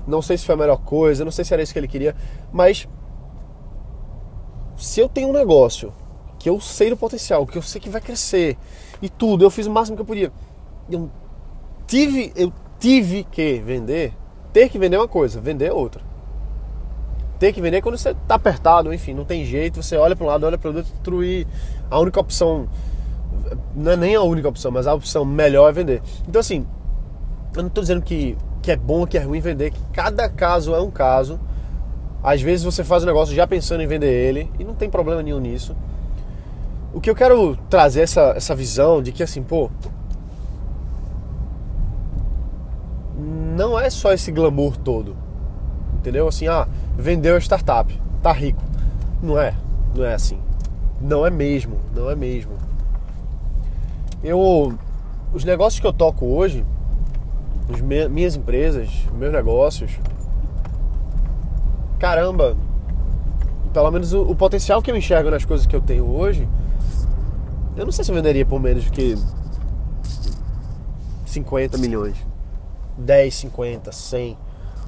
não 0.06 0.22
sei 0.22 0.38
se 0.38 0.46
foi 0.46 0.54
a 0.54 0.58
melhor 0.58 0.78
coisa, 0.78 1.24
não 1.24 1.32
sei 1.32 1.44
se 1.44 1.52
era 1.52 1.62
isso 1.62 1.72
que 1.72 1.78
ele 1.78 1.88
queria, 1.88 2.14
mas 2.52 2.88
se 4.76 5.00
eu 5.00 5.08
tenho 5.08 5.28
um 5.28 5.32
negócio 5.32 5.92
que 6.38 6.48
eu 6.48 6.60
sei 6.60 6.90
do 6.90 6.96
potencial, 6.96 7.46
que 7.46 7.58
eu 7.58 7.62
sei 7.62 7.80
que 7.80 7.90
vai 7.90 8.00
crescer 8.00 8.56
e 9.00 9.08
tudo, 9.08 9.44
eu 9.44 9.50
fiz 9.50 9.66
o 9.66 9.70
máximo 9.70 9.96
que 9.96 10.02
eu 10.02 10.06
podia. 10.06 10.32
Eu 10.88 11.10
tive, 11.86 12.32
eu 12.36 12.52
tive 12.78 13.24
que 13.24 13.58
vender, 13.58 14.14
ter 14.52 14.68
que 14.68 14.78
vender 14.78 14.98
uma 14.98 15.08
coisa, 15.08 15.40
vender 15.40 15.72
outra 15.72 16.11
ter 17.42 17.52
que 17.52 17.60
vender 17.60 17.82
quando 17.82 17.98
você 17.98 18.10
está 18.10 18.36
apertado, 18.36 18.94
enfim, 18.94 19.12
não 19.12 19.24
tem 19.24 19.44
jeito, 19.44 19.82
você 19.82 19.96
olha 19.96 20.14
para 20.14 20.24
um 20.24 20.28
lado, 20.28 20.46
olha 20.46 20.56
para 20.56 20.70
o 20.70 20.76
outro 20.76 21.24
e 21.24 21.44
a 21.90 21.98
única 21.98 22.20
opção, 22.20 22.68
não 23.74 23.90
é 23.90 23.96
nem 23.96 24.14
a 24.14 24.22
única 24.22 24.48
opção, 24.48 24.70
mas 24.70 24.86
a 24.86 24.94
opção 24.94 25.24
melhor 25.24 25.68
é 25.68 25.72
vender. 25.72 26.00
Então 26.28 26.38
assim, 26.38 26.64
eu 27.56 27.62
não 27.62 27.66
estou 27.66 27.82
dizendo 27.82 28.00
que, 28.00 28.38
que 28.62 28.70
é 28.70 28.76
bom 28.76 29.04
que 29.04 29.18
é 29.18 29.22
ruim 29.22 29.40
vender, 29.40 29.72
que 29.72 29.80
cada 29.92 30.28
caso 30.28 30.72
é 30.72 30.80
um 30.80 30.88
caso. 30.88 31.40
Às 32.22 32.40
vezes 32.40 32.64
você 32.64 32.84
faz 32.84 33.02
um 33.02 33.06
negócio 33.06 33.34
já 33.34 33.44
pensando 33.44 33.82
em 33.82 33.88
vender 33.88 34.12
ele 34.12 34.48
e 34.56 34.62
não 34.62 34.76
tem 34.76 34.88
problema 34.88 35.20
nenhum 35.20 35.40
nisso. 35.40 35.74
O 36.94 37.00
que 37.00 37.10
eu 37.10 37.14
quero 37.16 37.56
trazer 37.68 37.98
é 37.98 38.02
essa, 38.04 38.34
essa 38.36 38.54
visão 38.54 39.02
de 39.02 39.10
que 39.10 39.20
assim, 39.20 39.42
pô, 39.42 39.68
não 43.56 43.76
é 43.76 43.90
só 43.90 44.12
esse 44.12 44.30
glamour 44.30 44.76
todo. 44.76 45.16
Entendeu? 45.98 46.28
Assim, 46.28 46.46
ah, 46.46 46.68
vendeu 46.96 47.36
a 47.36 47.38
startup, 47.38 47.98
tá 48.22 48.32
rico. 48.32 48.62
Não 49.22 49.38
é, 49.38 49.54
não 49.94 50.04
é 50.04 50.14
assim. 50.14 50.38
Não 51.00 51.26
é 51.26 51.30
mesmo, 51.30 51.78
não 51.94 52.10
é 52.10 52.14
mesmo. 52.14 52.52
Eu, 54.22 54.78
os 55.32 55.44
negócios 55.44 55.80
que 55.80 55.86
eu 55.86 55.92
toco 55.92 56.26
hoje, 56.26 56.64
as 57.72 57.80
minhas 57.80 58.36
empresas, 58.36 58.88
meus 59.12 59.32
negócios, 59.32 59.98
caramba, 61.98 62.56
pelo 63.72 63.90
menos 63.90 64.12
o, 64.12 64.22
o, 64.22 64.36
potencial 64.36 64.82
que 64.82 64.90
eu 64.90 64.96
enxergo 64.96 65.30
nas 65.30 65.44
coisas 65.44 65.66
que 65.66 65.74
eu 65.74 65.80
tenho 65.80 66.04
hoje, 66.04 66.48
eu 67.76 67.84
não 67.84 67.92
sei 67.92 68.04
se 68.04 68.10
eu 68.10 68.14
venderia 68.14 68.44
por 68.44 68.60
menos 68.60 68.88
que 68.90 69.16
50 71.24 71.78
milhões. 71.78 72.16
10, 72.98 73.34
50, 73.34 73.90
100. 73.90 74.38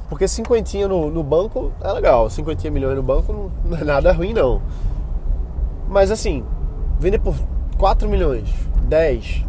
Porque 0.09 0.29
cinquentinha 0.29 0.87
no, 0.87 1.11
no 1.11 1.23
banco 1.23 1.73
é 1.81 1.91
legal, 1.93 2.29
cinquentinha 2.29 2.71
milhões 2.71 2.97
no 2.97 3.03
banco 3.03 3.51
não, 3.65 3.77
é 3.77 3.85
nada 3.85 4.13
ruim 4.13 4.33
não. 4.33 4.61
Mas 5.89 6.11
assim, 6.11 6.45
vender 6.99 7.19
por 7.19 7.35
4 7.79 8.09
milhões, 8.09 8.49
10, 8.83 9.45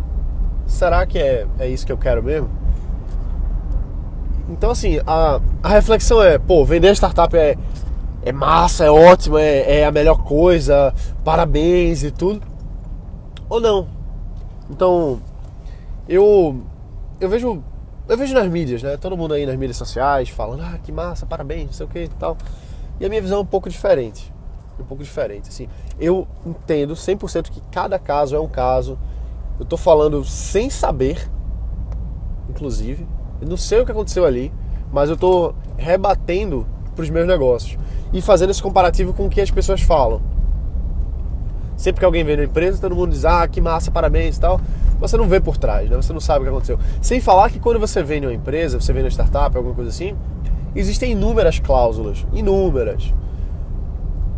será 0.66 1.06
que 1.06 1.20
é, 1.20 1.46
é 1.60 1.68
isso 1.68 1.86
que 1.86 1.92
eu 1.92 1.98
quero 1.98 2.24
mesmo? 2.24 2.50
Então 4.50 4.72
assim, 4.72 5.00
a, 5.06 5.40
a 5.62 5.70
reflexão 5.70 6.22
é, 6.22 6.38
pô, 6.38 6.64
vender 6.64 6.96
startup 6.96 7.36
é, 7.36 7.58
é 8.24 8.32
massa, 8.32 8.86
é 8.86 8.92
ótimo, 8.92 9.38
é, 9.38 9.80
é 9.80 9.86
a 9.86 9.92
melhor 9.92 10.24
coisa, 10.24 10.94
parabéns 11.24 12.04
e 12.04 12.12
tudo. 12.12 12.42
Ou 13.48 13.60
não. 13.60 13.88
Então, 14.70 15.22
eu, 16.10 16.62
eu 17.20 17.30
vejo 17.30 17.64
eu 18.08 18.18
vejo 18.18 18.34
nas 18.34 18.48
mídias, 18.48 18.84
né? 18.84 18.98
Todo 18.98 19.18
mundo 19.18 19.34
aí 19.34 19.46
nas 19.46 19.56
mídias 19.56 19.78
sociais 19.78 20.30
falando, 20.30 20.62
ah, 20.62 20.78
que 20.84 20.92
massa, 20.92 21.26
parabéns, 21.26 21.66
não 21.66 21.74
sei 21.74 21.86
o 21.86 21.90
que 21.90 22.04
e 22.04 22.08
tal. 22.08 22.38
E 23.00 23.06
a 23.06 23.10
minha 23.10 23.22
visão 23.22 23.40
é 23.40 23.42
um 23.42 23.46
pouco 23.46 23.70
diferente. 23.70 24.32
Um 24.80 24.84
pouco 24.84 25.04
diferente, 25.04 25.50
assim. 25.50 25.68
Eu 26.00 26.28
entendo 26.46 26.94
100% 26.94 27.50
que 27.50 27.62
cada 27.72 27.98
caso 27.98 28.36
é 28.36 28.40
um 28.40 28.48
caso. 28.48 28.98
Eu 29.60 29.66
tô 29.66 29.78
falando 29.78 30.24
sem 30.24 30.70
saber, 30.70 31.30
inclusive. 32.50 33.08
Eu 33.42 33.48
não 33.48 33.58
sei 33.58 33.80
o 33.80 33.86
que 33.86 33.92
aconteceu 33.92 34.26
ali, 34.26 34.52
mas 34.92 35.10
eu 35.10 35.18
tô 35.18 35.54
rebatendo 35.78 36.68
para 36.94 37.04
os 37.04 37.10
meus 37.10 37.28
negócios 37.28 37.78
e 38.14 38.22
fazendo 38.22 38.52
esse 38.52 38.62
comparativo 38.62 39.14
com 39.14 39.26
o 39.26 39.30
que 39.30 39.42
as 39.42 39.52
pessoas 39.52 39.82
falam. 39.82 40.22
Sempre 41.76 42.00
que 42.00 42.06
alguém 42.06 42.24
vem 42.24 42.38
na 42.38 42.44
empresa, 42.44 42.80
todo 42.80 42.96
mundo 42.96 43.12
diz: 43.12 43.26
"Ah, 43.26 43.48
que 43.48 43.60
massa, 43.60 43.92
parabéns" 43.92 44.38
e 44.38 44.40
tal. 44.40 44.62
Você 45.00 45.18
não 45.18 45.28
vê 45.28 45.40
por 45.40 45.58
trás, 45.58 45.90
né? 45.90 45.96
Você 45.96 46.14
não 46.14 46.20
sabe 46.20 46.40
o 46.40 46.44
que 46.44 46.50
aconteceu. 46.50 46.80
Sem 47.02 47.20
falar 47.20 47.50
que 47.50 47.60
quando 47.60 47.80
você 47.80 48.02
vem 48.02 48.22
numa 48.22 48.34
empresa, 48.34 48.80
você 48.80 48.94
vem 48.94 49.04
na 49.04 49.10
startup, 49.10 49.56
alguma 49.56 49.75
coisa 49.75 49.90
assim, 49.90 50.16
existem 50.75 51.12
inúmeras 51.12 51.60
cláusulas, 51.60 52.25
inúmeras. 52.34 53.14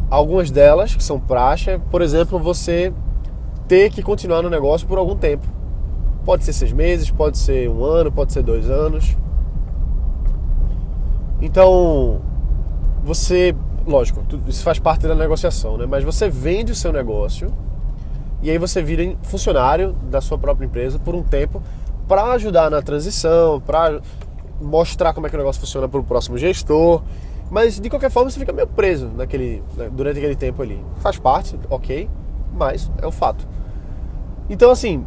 Algumas 0.10 0.50
delas 0.50 0.96
que 0.96 1.04
são 1.04 1.20
praxe, 1.20 1.80
por 1.92 2.02
exemplo, 2.02 2.40
você 2.40 2.94
ter 3.68 3.92
que 3.92 4.02
continuar 4.02 4.42
no 4.42 4.50
negócio 4.50 4.88
por 4.88 4.98
algum 4.98 5.16
tempo. 5.16 5.46
Pode 6.26 6.44
ser 6.44 6.54
seis 6.54 6.72
meses, 6.72 7.12
pode 7.12 7.38
ser 7.38 7.70
um 7.70 7.84
ano, 7.84 8.12
pode 8.12 8.34
ser 8.34 8.42
dois 8.42 8.70
anos. 8.70 9.16
Então, 11.42 12.22
você, 13.04 13.56
lógico, 13.86 14.24
isso 14.48 14.64
faz 14.64 14.80
parte 14.80 15.08
da 15.08 15.16
negociação, 15.16 15.78
né? 15.78 15.86
Mas 15.86 16.04
você 16.04 16.30
vende 16.30 16.72
o 16.72 16.76
seu 16.76 16.92
negócio 16.92 17.52
e 18.42 18.50
aí 18.50 18.58
você 18.58 18.82
vira 18.82 19.16
funcionário 19.24 19.94
da 20.10 20.22
sua 20.22 20.38
própria 20.38 20.66
empresa 20.66 21.00
por 21.00 21.16
um 21.16 21.24
tempo 21.24 21.62
para 22.08 22.24
ajudar 22.34 22.70
na 22.70 22.82
transição, 22.82 23.60
para 23.60 24.00
mostrar 24.62 25.14
como 25.14 25.28
é 25.28 25.30
que 25.30 25.36
o 25.36 25.40
negócio 25.40 25.60
funciona 25.60 25.88
para 25.88 26.00
o 26.00 26.04
próximo 26.04 26.38
gestor. 26.38 27.02
Mas 27.50 27.80
de 27.80 27.90
qualquer 27.90 28.12
forma 28.12 28.30
você 28.30 28.40
fica 28.40 28.52
meio 28.52 28.68
preso 28.68 29.10
naquele, 29.16 29.64
né, 29.76 29.90
durante 29.92 30.18
aquele 30.18 30.36
tempo 30.36 30.62
ali. 30.62 30.84
Faz 30.98 31.18
parte, 31.18 31.58
ok, 31.70 32.10
mas 32.54 32.92
é 33.02 33.08
o 33.08 33.12
fato. 33.12 33.48
Então 34.50 34.70
assim, 34.70 35.06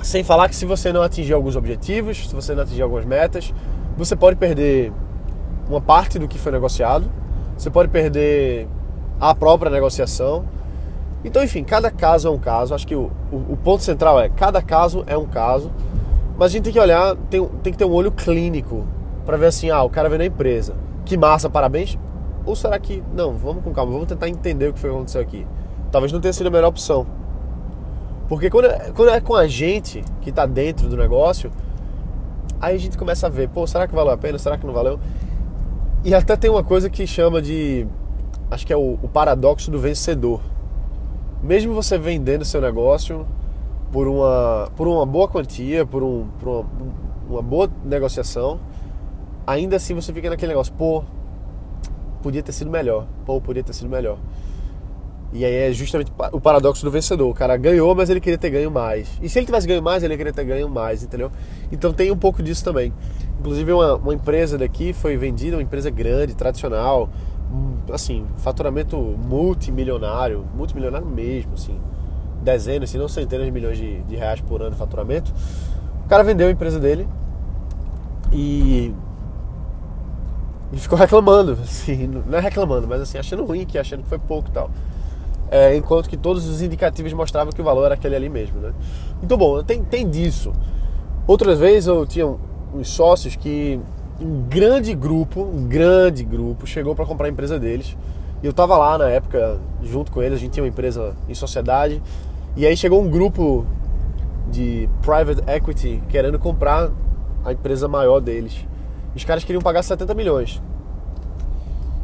sem 0.00 0.24
falar 0.24 0.48
que 0.48 0.56
se 0.56 0.64
você 0.64 0.92
não 0.92 1.02
atingir 1.02 1.32
alguns 1.32 1.56
objetivos, 1.56 2.28
se 2.28 2.34
você 2.34 2.54
não 2.54 2.62
atingir 2.62 2.82
algumas 2.82 3.04
metas, 3.04 3.52
você 3.96 4.16
pode 4.16 4.36
perder 4.36 4.92
uma 5.68 5.80
parte 5.80 6.18
do 6.18 6.26
que 6.26 6.38
foi 6.38 6.52
negociado, 6.52 7.10
você 7.56 7.70
pode 7.70 7.88
perder 7.88 8.66
a 9.20 9.34
própria 9.34 9.70
negociação. 9.70 10.44
Então, 11.24 11.42
enfim, 11.42 11.62
cada 11.62 11.90
caso 11.90 12.28
é 12.28 12.30
um 12.30 12.38
caso. 12.38 12.74
Acho 12.74 12.86
que 12.86 12.94
o, 12.94 13.10
o, 13.30 13.52
o 13.52 13.56
ponto 13.56 13.82
central 13.82 14.20
é 14.20 14.28
cada 14.28 14.60
caso 14.60 15.04
é 15.06 15.16
um 15.16 15.26
caso, 15.26 15.70
mas 16.36 16.46
a 16.46 16.52
gente 16.52 16.64
tem 16.64 16.72
que 16.72 16.80
olhar, 16.80 17.16
tem, 17.30 17.44
tem 17.62 17.72
que 17.72 17.78
ter 17.78 17.84
um 17.84 17.92
olho 17.92 18.10
clínico 18.10 18.84
para 19.24 19.36
ver 19.36 19.46
assim, 19.46 19.70
ah, 19.70 19.82
o 19.82 19.90
cara 19.90 20.08
veio 20.08 20.18
na 20.18 20.26
empresa, 20.26 20.74
que 21.04 21.16
massa, 21.16 21.48
parabéns. 21.48 21.98
Ou 22.44 22.56
será 22.56 22.78
que 22.78 23.02
não? 23.14 23.34
Vamos 23.34 23.62
com 23.62 23.72
calma, 23.72 23.92
vamos 23.92 24.08
tentar 24.08 24.28
entender 24.28 24.68
o 24.68 24.72
que 24.72 24.80
foi 24.80 24.90
que 24.90 24.96
aconteceu 24.96 25.20
aqui. 25.20 25.46
Talvez 25.92 26.12
não 26.12 26.20
tenha 26.20 26.32
sido 26.32 26.48
a 26.48 26.50
melhor 26.50 26.68
opção. 26.68 27.06
Porque 28.28 28.50
quando 28.50 28.64
é, 28.64 28.90
quando 28.94 29.10
é 29.10 29.20
com 29.20 29.36
a 29.36 29.46
gente 29.46 30.02
que 30.20 30.30
está 30.30 30.46
dentro 30.46 30.88
do 30.88 30.96
negócio, 30.96 31.52
aí 32.60 32.74
a 32.74 32.78
gente 32.78 32.98
começa 32.98 33.26
a 33.26 33.30
ver, 33.30 33.48
pô, 33.48 33.66
será 33.66 33.86
que 33.86 33.94
valeu 33.94 34.12
a 34.12 34.16
pena? 34.16 34.38
Será 34.38 34.56
que 34.56 34.66
não 34.66 34.72
valeu? 34.72 34.98
E 36.04 36.14
até 36.14 36.34
tem 36.36 36.50
uma 36.50 36.64
coisa 36.64 36.90
que 36.90 37.06
chama 37.06 37.40
de. 37.40 37.86
Acho 38.50 38.66
que 38.66 38.72
é 38.72 38.76
o, 38.76 38.98
o 39.00 39.08
paradoxo 39.08 39.70
do 39.70 39.78
vencedor. 39.78 40.40
Mesmo 41.42 41.74
você 41.74 41.98
vendendo 41.98 42.44
seu 42.44 42.60
negócio 42.60 43.26
por 43.90 44.06
uma, 44.06 44.70
por 44.76 44.86
uma 44.86 45.04
boa 45.04 45.26
quantia, 45.26 45.84
por, 45.84 46.02
um, 46.02 46.28
por 46.38 46.48
uma, 46.48 46.66
uma 47.28 47.42
boa 47.42 47.70
negociação, 47.84 48.60
ainda 49.46 49.76
assim 49.76 49.94
você 49.94 50.12
fica 50.12 50.30
naquele 50.30 50.52
negócio, 50.52 50.72
pô, 50.72 51.02
podia 52.22 52.42
ter 52.42 52.52
sido 52.52 52.70
melhor, 52.70 53.06
pô, 53.26 53.40
podia 53.40 53.62
ter 53.62 53.72
sido 53.72 53.88
melhor. 53.88 54.18
E 55.34 55.46
aí 55.46 55.54
é 55.54 55.72
justamente 55.72 56.12
o 56.30 56.38
paradoxo 56.38 56.84
do 56.84 56.90
vencedor. 56.90 57.28
O 57.28 57.32
cara 57.32 57.56
ganhou, 57.56 57.94
mas 57.94 58.10
ele 58.10 58.20
queria 58.20 58.36
ter 58.36 58.50
ganho 58.50 58.70
mais. 58.70 59.08
E 59.22 59.30
se 59.30 59.38
ele 59.38 59.46
tivesse 59.46 59.66
ganho 59.66 59.82
mais, 59.82 60.02
ele 60.02 60.14
queria 60.14 60.32
ter 60.32 60.44
ganho 60.44 60.68
mais, 60.68 61.02
entendeu? 61.02 61.32
Então 61.72 61.90
tem 61.90 62.10
um 62.10 62.18
pouco 62.18 62.42
disso 62.42 62.62
também. 62.62 62.92
Inclusive 63.40 63.72
uma, 63.72 63.94
uma 63.96 64.14
empresa 64.14 64.58
daqui 64.58 64.92
foi 64.92 65.16
vendida, 65.16 65.56
uma 65.56 65.62
empresa 65.62 65.88
grande, 65.88 66.34
tradicional, 66.34 67.08
assim, 67.90 68.26
faturamento 68.38 68.96
multimilionário, 68.96 70.44
multimilionário 70.54 71.06
mesmo, 71.06 71.54
assim, 71.54 71.78
dezenas, 72.42 72.90
se 72.90 72.98
não 72.98 73.08
centenas 73.08 73.46
de 73.46 73.52
milhões 73.52 73.78
de, 73.78 74.02
de 74.02 74.16
reais 74.16 74.40
por 74.40 74.60
ano 74.60 74.72
de 74.72 74.76
faturamento. 74.76 75.32
O 76.04 76.08
cara 76.08 76.22
vendeu 76.22 76.48
a 76.48 76.50
empresa 76.50 76.78
dele 76.78 77.08
e 78.32 78.94
e 80.72 80.78
ficou 80.78 80.98
reclamando, 80.98 81.52
assim, 81.62 82.06
não 82.26 82.38
é 82.38 82.40
reclamando, 82.40 82.88
mas 82.88 83.02
assim, 83.02 83.18
achando 83.18 83.44
ruim, 83.44 83.66
que 83.66 83.78
achando 83.78 84.02
que 84.02 84.08
foi 84.08 84.18
pouco 84.18 84.48
e 84.48 84.52
tal 84.52 84.70
é, 85.52 85.76
enquanto 85.76 86.08
que 86.08 86.16
todos 86.16 86.48
os 86.48 86.62
indicativos 86.62 87.12
mostravam 87.12 87.52
que 87.52 87.60
o 87.60 87.64
valor 87.64 87.84
era 87.84 87.94
aquele 87.94 88.16
ali 88.16 88.30
mesmo, 88.30 88.58
né? 88.58 88.72
Então, 89.22 89.36
bom, 89.36 89.62
tem, 89.62 89.84
tem 89.84 90.08
disso. 90.08 90.50
Outras 91.26 91.58
vezes 91.58 91.88
eu 91.88 92.06
tinha 92.06 92.26
uns 92.26 92.88
sócios 92.88 93.36
que 93.36 93.78
um 94.22 94.42
grande 94.48 94.94
grupo, 94.94 95.42
um 95.42 95.66
grande 95.66 96.24
grupo, 96.24 96.66
chegou 96.66 96.94
para 96.94 97.04
comprar 97.04 97.26
a 97.26 97.30
empresa 97.30 97.58
deles. 97.58 97.96
E 98.42 98.46
eu 98.46 98.52
tava 98.52 98.76
lá 98.76 98.98
na 98.98 99.08
época, 99.08 99.58
junto 99.82 100.10
com 100.10 100.22
eles, 100.22 100.38
a 100.38 100.40
gente 100.40 100.52
tinha 100.52 100.64
uma 100.64 100.68
empresa 100.68 101.14
em 101.28 101.34
sociedade. 101.34 102.02
E 102.56 102.66
aí 102.66 102.76
chegou 102.76 103.00
um 103.00 103.08
grupo 103.08 103.66
de 104.50 104.88
private 105.00 105.42
equity 105.50 106.02
querendo 106.08 106.38
comprar 106.38 106.90
a 107.44 107.52
empresa 107.52 107.88
maior 107.88 108.20
deles. 108.20 108.66
Os 109.14 109.24
caras 109.24 109.44
queriam 109.44 109.62
pagar 109.62 109.82
70 109.82 110.14
milhões. 110.14 110.62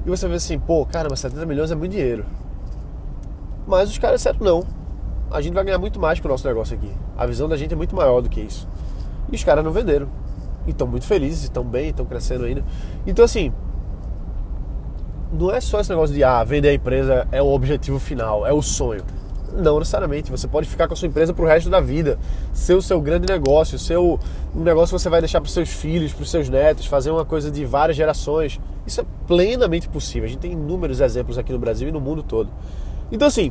E 0.07 0.11
você 0.11 0.29
vê 0.29 0.35
assim, 0.35 0.59
pô, 0.59 0.87
cara, 0.87 1.09
mas 1.11 1.21
70 1.21 1.45
milhões 1.47 1.71
é 1.71 1.75
muito 1.75 1.93
dinheiro. 1.93 2.25
Mas 3.67 3.91
os 3.91 3.99
caras 3.99 4.21
disseram 4.21 4.39
não. 4.41 4.65
A 5.31 5.41
gente 5.41 5.53
vai 5.53 5.65
ganhar 5.65 5.79
muito 5.79 6.01
mais 6.01 6.19
com 6.21 6.29
o 6.29 6.31
nosso 6.31 6.47
negócio 6.47 6.75
aqui. 6.75 6.91
A 7.17 7.27
visão 7.27 7.49
da 7.49 7.57
gente 7.57 7.75
é 7.75 7.77
muito 7.77 7.95
maior 7.95 8.21
do 8.23 8.29
que 8.29 8.41
isso. 8.41 8.67
E 9.31 9.35
os 9.37 9.45
caras 9.45 9.63
não 9.63 9.73
venderam. 9.73 10.09
E 10.69 10.71
estão 10.71 10.87
muito 10.87 11.07
felizes, 11.07 11.45
estão 11.45 11.65
bem, 11.65 11.89
estão 11.89 12.05
crescendo 12.05 12.45
ainda. 12.45 12.63
Então 13.07 13.25
assim, 13.25 13.53
não 15.33 15.51
é 15.51 15.61
só 15.61 15.81
esse 15.81 15.91
negócio 15.91 16.15
de 16.15 16.23
ah, 16.23 16.45
vender 16.45 16.69
a 16.69 16.75
empresa 16.75 17.27
é 17.33 17.43
o 17.43 17.47
objetivo 17.47 17.99
final, 17.99 18.47
é 18.47 18.53
o 18.53 18.63
sonho. 18.63 19.03
Não 19.53 19.79
necessariamente. 19.79 20.31
Você 20.31 20.47
pode 20.47 20.69
ficar 20.69 20.87
com 20.87 20.95
a 20.95 20.97
sua 20.97 21.09
empresa 21.09 21.33
pro 21.33 21.47
resto 21.47 21.71
da 21.71 21.81
vida. 21.81 22.19
Ser 22.53 22.75
o 22.75 22.83
seu 22.83 23.01
grande 23.01 23.27
negócio, 23.27 23.79
seu 23.79 24.21
um 24.55 24.63
negócio 24.63 24.95
que 24.95 25.03
você 25.03 25.09
vai 25.09 25.21
deixar 25.21 25.41
para 25.41 25.51
seus 25.51 25.71
filhos, 25.71 26.13
para 26.13 26.25
seus 26.27 26.49
netos, 26.49 26.87
fazer 26.87 27.11
uma 27.11 27.25
coisa 27.25 27.51
de 27.51 27.65
várias 27.65 27.97
gerações. 27.97 28.61
Isso 28.87 29.01
é 29.01 29.05
plenamente 29.27 29.89
possível. 29.89 30.27
A 30.27 30.29
gente 30.29 30.41
tem 30.41 30.53
inúmeros 30.53 31.01
exemplos 31.01 31.39
aqui 31.39 31.53
no 31.53 31.59
Brasil 31.59 31.89
e 31.89 31.93
no 31.93 32.01
mundo 32.01 32.23
todo. 32.23 32.51
Então, 33.11 33.27
assim, 33.27 33.51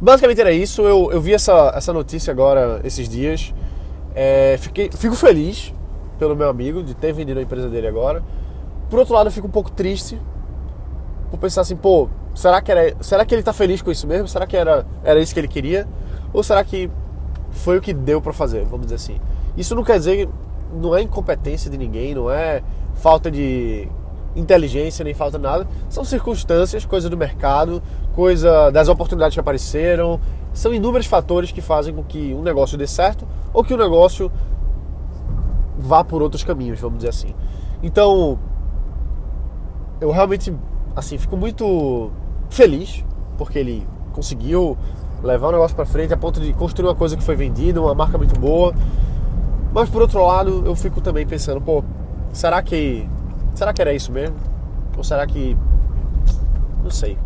basicamente 0.00 0.40
era 0.40 0.52
isso. 0.52 0.82
Eu, 0.82 1.10
eu 1.12 1.20
vi 1.20 1.32
essa, 1.32 1.72
essa 1.74 1.92
notícia 1.92 2.32
agora, 2.32 2.80
esses 2.84 3.08
dias. 3.08 3.54
É, 4.14 4.56
fiquei, 4.58 4.90
fico 4.90 5.14
feliz 5.14 5.72
pelo 6.22 6.36
meu 6.36 6.48
amigo 6.48 6.84
de 6.84 6.94
ter 6.94 7.12
vendido 7.12 7.40
a 7.40 7.42
empresa 7.42 7.68
dele 7.68 7.88
agora. 7.88 8.22
Por 8.88 9.00
outro 9.00 9.12
lado, 9.12 9.26
eu 9.26 9.32
fico 9.32 9.48
um 9.48 9.50
pouco 9.50 9.72
triste 9.72 10.20
por 11.28 11.36
pensar 11.36 11.62
assim, 11.62 11.74
pô, 11.74 12.08
será 12.32 12.62
que, 12.62 12.70
era, 12.70 12.94
será 13.00 13.24
que 13.24 13.34
ele 13.34 13.42
tá 13.42 13.52
feliz 13.52 13.82
com 13.82 13.90
isso 13.90 14.06
mesmo? 14.06 14.28
Será 14.28 14.46
que 14.46 14.56
era, 14.56 14.86
era 15.02 15.18
isso 15.18 15.34
que 15.34 15.40
ele 15.40 15.48
queria? 15.48 15.88
Ou 16.32 16.40
será 16.44 16.62
que 16.62 16.88
foi 17.50 17.76
o 17.76 17.80
que 17.80 17.92
deu 17.92 18.22
para 18.22 18.32
fazer, 18.32 18.64
vamos 18.66 18.86
dizer 18.86 18.94
assim? 18.94 19.16
Isso 19.56 19.74
não 19.74 19.82
quer 19.82 19.98
dizer, 19.98 20.28
não 20.72 20.94
é 20.94 21.02
incompetência 21.02 21.68
de 21.68 21.76
ninguém, 21.76 22.14
não 22.14 22.30
é 22.30 22.62
falta 22.94 23.28
de 23.28 23.88
inteligência, 24.36 25.04
nem 25.04 25.14
falta 25.14 25.38
nada. 25.38 25.66
São 25.88 26.04
circunstâncias, 26.04 26.84
coisa 26.84 27.10
do 27.10 27.16
mercado, 27.16 27.82
coisa 28.14 28.70
das 28.70 28.88
oportunidades 28.88 29.34
que 29.34 29.40
apareceram. 29.40 30.20
São 30.54 30.72
inúmeros 30.72 31.08
fatores 31.08 31.50
que 31.50 31.60
fazem 31.60 31.92
com 31.92 32.04
que 32.04 32.32
um 32.32 32.42
negócio 32.42 32.78
dê 32.78 32.86
certo 32.86 33.26
ou 33.52 33.64
que 33.64 33.74
o 33.74 33.76
um 33.76 33.80
negócio 33.80 34.30
vá 35.82 36.04
por 36.04 36.22
outros 36.22 36.44
caminhos, 36.44 36.80
vamos 36.80 36.98
dizer 36.98 37.10
assim. 37.10 37.34
Então, 37.82 38.38
eu 40.00 40.10
realmente, 40.10 40.54
assim, 40.94 41.18
fico 41.18 41.36
muito 41.36 42.10
feliz 42.50 43.04
porque 43.36 43.58
ele 43.58 43.86
conseguiu 44.12 44.76
levar 45.22 45.48
o 45.48 45.52
negócio 45.52 45.74
para 45.74 45.86
frente 45.86 46.12
a 46.12 46.16
ponto 46.16 46.40
de 46.40 46.52
construir 46.52 46.88
uma 46.88 46.94
coisa 46.94 47.16
que 47.16 47.22
foi 47.22 47.36
vendida, 47.36 47.80
uma 47.80 47.94
marca 47.94 48.16
muito 48.18 48.38
boa. 48.38 48.74
Mas 49.72 49.88
por 49.88 50.02
outro 50.02 50.24
lado, 50.24 50.62
eu 50.66 50.74
fico 50.74 51.00
também 51.00 51.26
pensando, 51.26 51.60
pô, 51.60 51.82
será 52.32 52.62
que 52.62 53.08
Será 53.54 53.72
que 53.72 53.82
era 53.82 53.92
isso 53.92 54.10
mesmo? 54.10 54.36
Ou 54.96 55.04
será 55.04 55.26
que. 55.26 55.56
Não 56.82 56.90
sei. 56.90 57.18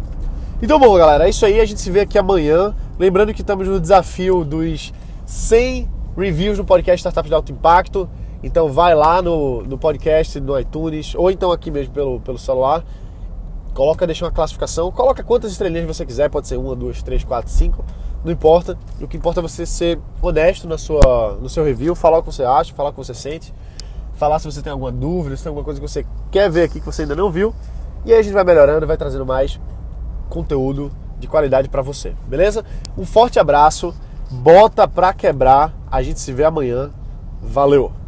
Então, 0.60 0.78
bom, 0.78 0.96
galera, 0.96 1.26
é 1.26 1.30
isso 1.30 1.46
aí. 1.46 1.60
A 1.60 1.64
gente 1.64 1.80
se 1.80 1.90
vê 1.90 2.00
aqui 2.00 2.18
amanhã. 2.18 2.74
Lembrando 2.98 3.32
que 3.32 3.42
estamos 3.42 3.68
no 3.68 3.78
desafio 3.78 4.44
dos 4.44 4.92
100 5.24 5.88
reviews 6.16 6.58
no 6.58 6.64
podcast 6.64 6.98
Startups 6.98 7.28
de 7.28 7.34
Alto 7.34 7.52
Impacto. 7.52 8.08
Então, 8.46 8.70
vai 8.70 8.94
lá 8.94 9.20
no, 9.20 9.62
no 9.62 9.76
podcast, 9.76 10.38
no 10.40 10.58
iTunes, 10.58 11.14
ou 11.14 11.30
então 11.30 11.50
aqui 11.50 11.70
mesmo 11.70 11.92
pelo, 11.92 12.20
pelo 12.20 12.38
celular. 12.38 12.84
Coloca, 13.74 14.06
deixa 14.06 14.24
uma 14.24 14.30
classificação. 14.30 14.90
Coloca 14.90 15.22
quantas 15.22 15.52
estrelinhas 15.52 15.86
você 15.86 16.06
quiser. 16.06 16.30
Pode 16.30 16.48
ser 16.48 16.56
uma, 16.56 16.74
duas, 16.74 17.02
três, 17.02 17.22
quatro, 17.24 17.50
cinco. 17.50 17.84
Não 18.24 18.32
importa. 18.32 18.78
O 19.00 19.06
que 19.06 19.16
importa 19.16 19.40
é 19.40 19.42
você 19.42 19.66
ser 19.66 19.98
honesto 20.22 20.66
na 20.66 20.78
sua, 20.78 21.36
no 21.40 21.48
seu 21.48 21.64
review, 21.64 21.94
falar 21.94 22.18
o 22.18 22.22
que 22.22 22.32
você 22.32 22.44
acha, 22.44 22.72
falar 22.72 22.90
o 22.90 22.92
que 22.92 22.98
você 22.98 23.12
sente 23.12 23.52
falar 24.16 24.38
se 24.38 24.50
você 24.50 24.62
tem 24.62 24.72
alguma 24.72 24.90
dúvida, 24.90 25.36
se 25.36 25.42
tem 25.42 25.50
alguma 25.50 25.64
coisa 25.64 25.80
que 25.80 25.86
você 25.86 26.04
quer 26.30 26.50
ver 26.50 26.64
aqui 26.64 26.80
que 26.80 26.86
você 26.86 27.02
ainda 27.02 27.14
não 27.14 27.30
viu. 27.30 27.54
E 28.04 28.12
aí 28.12 28.18
a 28.18 28.22
gente 28.22 28.32
vai 28.32 28.44
melhorando, 28.44 28.86
vai 28.86 28.96
trazendo 28.96 29.24
mais 29.24 29.60
conteúdo 30.28 30.90
de 31.18 31.26
qualidade 31.26 31.68
para 31.68 31.82
você, 31.82 32.14
beleza? 32.26 32.64
Um 32.96 33.04
forte 33.04 33.38
abraço, 33.38 33.94
bota 34.30 34.88
pra 34.88 35.12
quebrar. 35.12 35.72
A 35.90 36.02
gente 36.02 36.20
se 36.20 36.32
vê 36.32 36.44
amanhã. 36.44 36.90
Valeu! 37.42 38.05